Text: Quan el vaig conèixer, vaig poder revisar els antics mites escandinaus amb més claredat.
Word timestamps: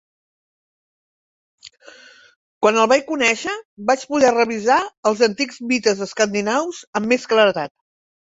Quan 2.65 2.79
el 2.83 2.87
vaig 2.93 3.03
conèixer, 3.11 3.53
vaig 3.91 4.07
poder 4.15 4.33
revisar 4.37 4.79
els 5.11 5.23
antics 5.29 5.63
mites 5.73 6.01
escandinaus 6.07 6.83
amb 7.01 7.13
més 7.13 7.29
claredat. 7.35 7.75